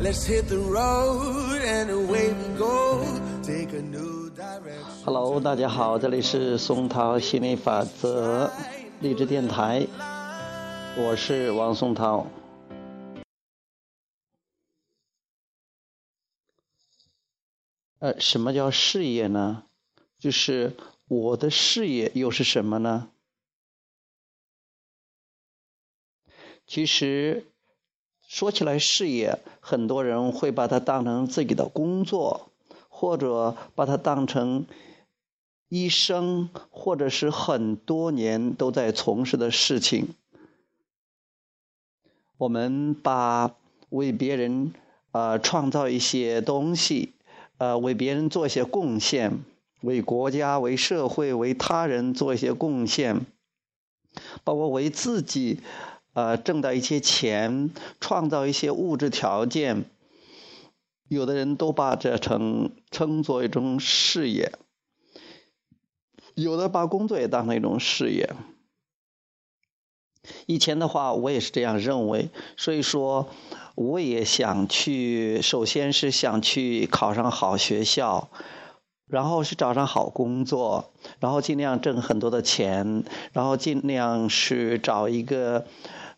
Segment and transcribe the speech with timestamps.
[0.00, 3.04] Let's hit the road and away we go.
[3.42, 5.04] Take a new direction.
[5.04, 8.48] Hello，大家好，这里是松涛心理法则
[9.00, 9.88] 励志电台，
[10.96, 12.28] 我是王松涛。
[17.98, 19.64] 呃，什么叫事业呢？
[20.16, 20.76] 就是
[21.08, 23.10] 我的事业又是什么呢？
[26.68, 27.48] 其实。
[28.28, 32.50] 说起来，事业很多人会把它当成自己的工作，
[32.90, 34.66] 或者把它当成
[35.70, 40.14] 一生，或者是很多年都在从事的事情。
[42.36, 43.56] 我们把
[43.88, 44.74] 为别人
[45.12, 47.14] 呃创造一些东西，
[47.56, 49.42] 呃为别人做一些贡献，
[49.80, 53.24] 为国家、为社会、为他人做一些贡献，
[54.44, 55.60] 包括为自己。
[56.18, 59.84] 呃，挣到一些钱，创造一些物质条件，
[61.08, 64.50] 有的人都把这称称作一种事业，
[66.34, 68.34] 有的把工作也当成一种事业。
[70.46, 73.28] 以前的话，我也是这样认为，所以说
[73.76, 78.28] 我也想去，首先是想去考上好学校，
[79.06, 85.64] 然后是找上好工作，然后尽量挣很多的钱，然后尽量是找一个。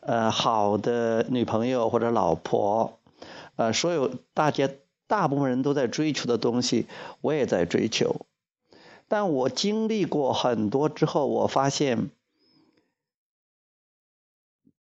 [0.01, 2.98] 呃，好的女朋友或者老婆，
[3.56, 4.69] 呃，所有大家
[5.07, 6.87] 大部分人都在追求的东西，
[7.20, 8.17] 我也在追求。
[9.09, 12.11] 但我经历过很多之后，我发现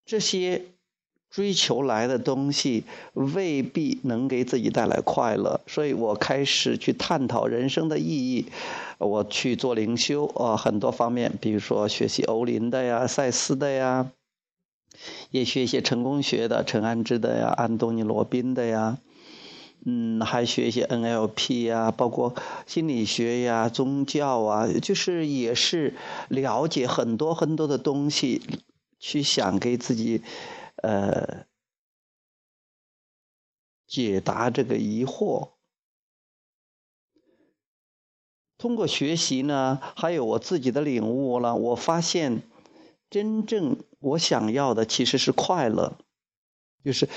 [0.06, 0.66] 这些
[1.30, 8.45] 追求来的东西未必能给自己带来快乐，所以我开始去探讨人生的意义。
[9.00, 14.11] 我去做灵修啊，很多方面，比如说学习欧林的呀、赛斯的呀。
[15.31, 18.99] 也学一些成功学的陈安之的呀，安东尼罗宾的呀，
[19.86, 22.33] 嗯，还学一些 NLP 呀，包括
[22.65, 25.95] 心理学呀、宗教啊，就是也是
[26.30, 28.42] 了解很多很多的东西，
[28.99, 30.21] 去想给自己
[30.82, 31.45] 呃
[33.87, 35.49] 解答这个疑惑。
[38.58, 42.43] 通过学习呢，还有我自己的领悟了，我发现
[43.14, 43.78] 真正。
[44.00, 45.94] 我想要的其实是快乐，
[46.84, 47.08] 就是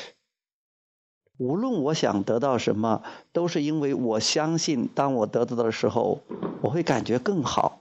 [1.37, 3.03] 无论我想得到什么，
[3.33, 6.21] 都是因为我相信，当我得到的时候，
[6.61, 7.81] 我会感觉更好。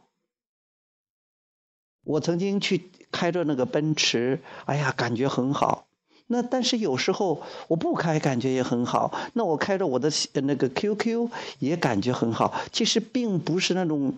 [2.04, 5.88] 我曾经去开着那个奔驰，哎呀，感觉很好。
[6.28, 9.14] 那但是有时候我不开，感觉也很好。
[9.34, 10.10] 那我开着我的
[10.42, 12.60] 那个 QQ 也感觉很好。
[12.72, 14.16] 其实并不是那种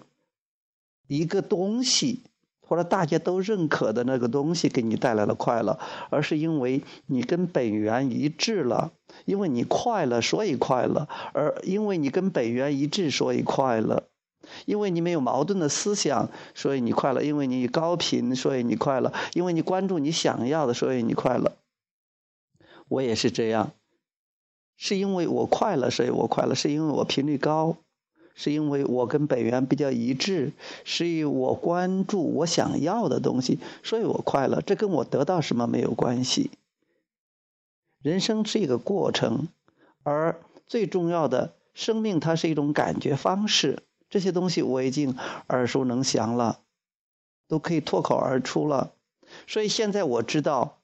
[1.08, 2.22] 一个东西。
[2.68, 5.80] 或者大家都认可的那个东西给你带来了快乐，
[6.10, 8.92] 而是因为你跟本源一致了，
[9.26, 14.04] 因为你快乐所以快乐，而因为你跟本源一致所以快乐，
[14.66, 21.54] 因为你没有矛盾的思想所以你快乐，因为你高频所以你快乐，因为你关注你想要的所以你快乐。
[22.90, 23.72] 我也是这样，
[24.78, 27.78] 是因为我快乐所以我快乐，是因为我频率高。
[28.40, 30.54] 是因为我跟本源比较一致，
[30.86, 34.62] 是以我关注我想要的东西，所以我快乐。
[34.62, 36.52] 这跟我得到什么没有关系。
[38.04, 39.48] 人生是一个过程，
[40.04, 43.84] 而最重要的，生命它是一种感觉方式。
[44.08, 45.18] 这些东西我已经
[45.50, 46.60] 耳熟能详了，
[47.48, 48.94] 都可以脱口而出了。
[49.48, 50.78] 所以现在我知道。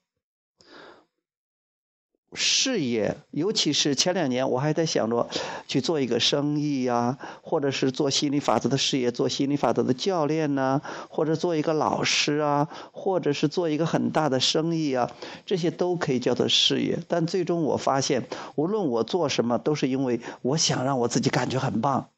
[2.34, 5.28] 事业，尤其是前两年，我还在想着
[5.66, 15.10] 去做一个生意呀，或者是做心理法则的事业，做心理法则的教练呢，或者做一个老师啊，或者是做一个很大的生意啊，
[15.46, 16.98] 这些都可以叫做事业。
[17.08, 18.26] 但最终我发现，
[18.56, 22.08] 无论我做什么，都是因为我想让我自己感觉很棒，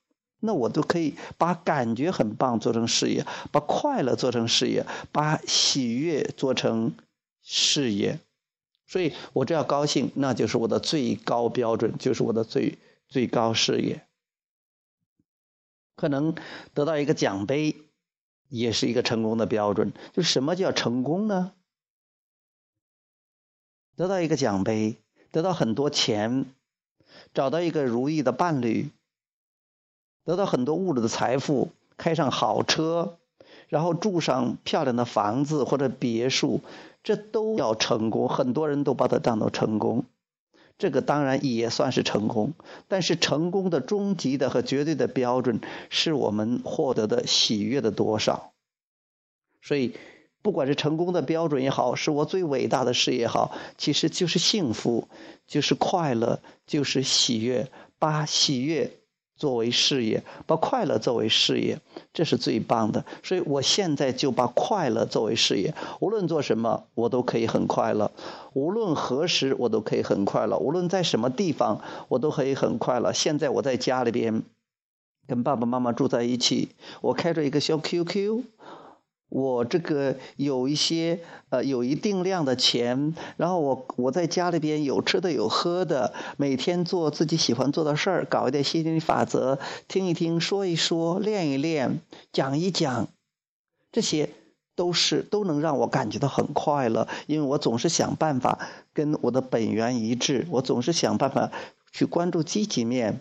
[0.41, 6.93] 那我都可以把感觉很棒做成事业，把快乐做成事业，把喜悦做成
[7.43, 8.19] 事业。
[8.87, 12.79] 所以我只要高兴，那就是我的最高标准，就是我的最
[13.09, 14.07] 最高事业。
[15.97, 16.35] 可能
[16.73, 17.77] 得到一个奖杯，
[18.49, 19.93] 也是一个成功的标准。
[20.13, 21.53] 就什么叫成功呢？
[23.97, 24.97] 得到一个奖杯，
[25.31, 26.47] 得到很多钱，
[27.35, 28.91] 找到一个如意的伴侣，
[30.25, 33.19] 得到很多物质的财富，开上好车。
[33.69, 36.61] 然后住上漂亮的房子或者别墅，
[37.07, 38.29] 这都要成功。
[38.29, 40.07] 很多人都把它当做成功，
[40.77, 42.55] 这个当然也算是成功。
[42.89, 48.55] 但是成功的终极的和绝对的标准，是我们获得的喜悦的多少。
[49.63, 49.95] 所以，
[50.43, 55.07] 不管是成功的标准也好，是我最伟大的事也好，其实就是幸福，
[55.47, 57.71] 就是快乐，就是喜悦。
[58.01, 58.99] 把喜悦
[59.37, 61.79] 作为事业，把快乐作为事业，
[62.13, 63.05] 这是最棒的。
[63.23, 68.11] 所以我现在就把快乐作为事业，无论做什么，我都可以很快乐；
[68.55, 73.13] 无论何时，我都可以很快乐；无论在什么地方，我都可以很快乐。
[73.13, 74.43] 现在我在家里边。
[75.29, 76.69] 跟爸爸妈妈住在一起，
[77.01, 78.45] 我开着一个小 QQ，
[79.29, 89.59] 我这个有一些呃有一定量的钱，然后我我在家里边有吃的有喝的，每天做自己喜欢做的事儿，搞一点吸引力法则，
[89.89, 92.01] 听一听，说一说，练一练，
[92.33, 93.09] 讲一讲，
[93.91, 94.31] 这些
[94.77, 98.59] 都是都能让我感觉到很快乐，因为我总是想办法
[98.93, 101.51] 跟我的本源一致，我总是想办法
[101.93, 103.21] 去关注积极面。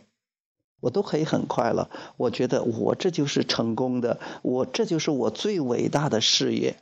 [0.81, 6.77] 我都可以很快乐，我觉得我这就是成功的，我这就是我最伟大的事业。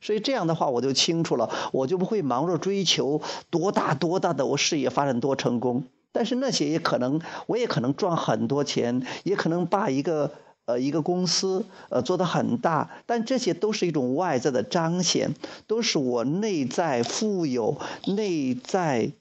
[0.00, 5.84] 所以这样的话，我就清楚了，我就不会忙着追求多大多大的我事业发展多成功。
[6.12, 10.30] 但是那些也可能，我也可能赚很多钱，也可能把一个
[10.66, 12.90] 呃一个公司呃做得很大。
[13.06, 15.34] 但这些都是一种外在的彰显，
[15.66, 19.12] 都是我内在富有、内在。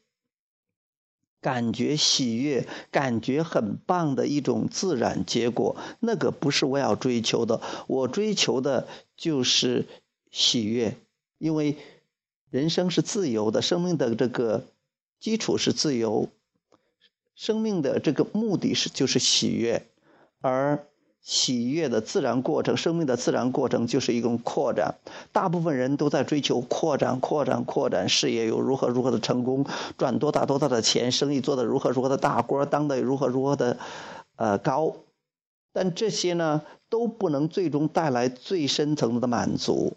[1.43, 7.61] 感觉喜悦，感觉很棒的一种自然结果，那个不是我要追求的。
[7.85, 9.85] 我追求的就是
[10.31, 10.97] 喜悦，
[11.37, 11.77] 因为
[12.49, 14.63] 人生是自由的，生命的这个
[15.19, 16.29] 基础是自由，
[17.35, 19.85] 生命的这个目的是就是喜悦，
[20.39, 20.87] 而。
[21.23, 24.95] 喜悦的自然过程，生命的自然过程就是一种扩展。
[25.31, 29.65] 大部分人都在追求扩展、扩展、扩展，事业有如何如何的成功，
[29.97, 33.77] 赚多大多大的钱，生意做得如何如何的大官，当得如何如何的，
[34.35, 34.97] 呃高。
[35.71, 39.95] 但这些呢，都不能最终带来最深层次的满足。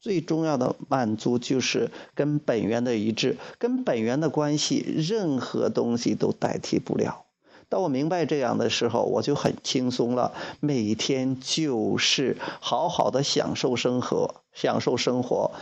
[0.00, 7.24] 最重要的满足就是跟本源的一致，跟本源的关系，任何东西都代替不了。
[7.72, 10.34] 当我明白这样的时候，我就很轻松了。
[10.60, 15.52] 每天就是好好的享受生活，享受生活，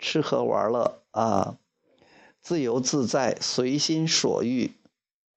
[0.00, 1.54] 吃喝玩乐啊，
[2.40, 4.72] 自由自在，随心所欲，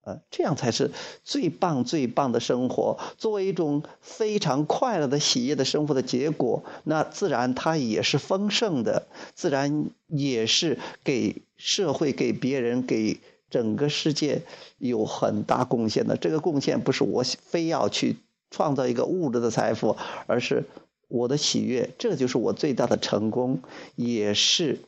[0.05, 0.89] 呃，这样才是
[1.23, 2.97] 最棒最棒的生活。
[3.19, 9.05] 作为一种非常快乐的喜悦的生活的结果，那自然它也是丰盛的，
[9.35, 13.19] 自然也是给社会、给别人、给。
[13.53, 14.41] 整个世界
[14.79, 18.17] 有很大贡献的，这个贡献不是我非要去
[18.49, 19.95] 创造一个物质的财富，
[20.25, 20.65] 而是
[21.07, 23.61] 我的喜悦，这就是我最大的成功，
[23.95, 24.79] 也是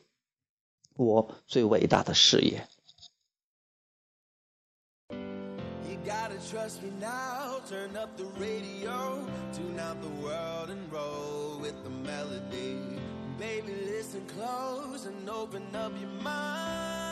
[0.96, 2.66] 我最伟大的事业。
[15.78, 17.05] Imagine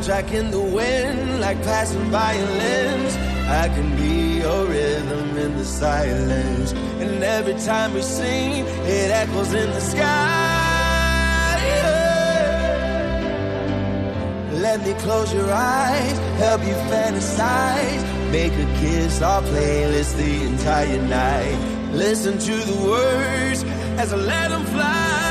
[0.00, 3.16] Soundtrack in the wind, like passing violins.
[3.48, 6.72] I can be your rhythm in the silence.
[6.72, 10.40] And every time we sing, it echoes in the sky.
[14.52, 18.32] Let me close your eyes, help you fantasize.
[18.32, 21.92] Make a kiss our playlist the entire night.
[21.92, 23.64] Listen to the words
[24.00, 25.29] as I let them fly.